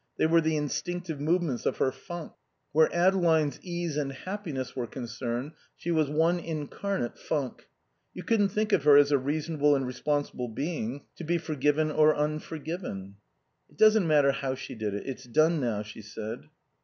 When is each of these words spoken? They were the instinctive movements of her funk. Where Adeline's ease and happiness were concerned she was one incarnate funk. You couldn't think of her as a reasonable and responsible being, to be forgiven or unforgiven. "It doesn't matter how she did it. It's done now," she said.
They 0.17 0.25
were 0.25 0.41
the 0.41 0.57
instinctive 0.57 1.21
movements 1.21 1.67
of 1.67 1.77
her 1.77 1.91
funk. 1.91 2.31
Where 2.71 2.91
Adeline's 2.91 3.59
ease 3.61 3.97
and 3.97 4.11
happiness 4.11 4.75
were 4.75 4.87
concerned 4.87 5.51
she 5.75 5.91
was 5.91 6.09
one 6.09 6.39
incarnate 6.39 7.19
funk. 7.19 7.67
You 8.11 8.23
couldn't 8.23 8.49
think 8.49 8.73
of 8.73 8.83
her 8.83 8.97
as 8.97 9.11
a 9.11 9.19
reasonable 9.19 9.75
and 9.75 9.85
responsible 9.85 10.47
being, 10.49 11.03
to 11.17 11.23
be 11.23 11.37
forgiven 11.37 11.91
or 11.91 12.15
unforgiven. 12.15 13.17
"It 13.69 13.77
doesn't 13.77 14.07
matter 14.07 14.31
how 14.31 14.55
she 14.55 14.73
did 14.73 14.95
it. 14.95 15.05
It's 15.05 15.25
done 15.25 15.59
now," 15.59 15.83
she 15.83 16.01
said. 16.01 16.49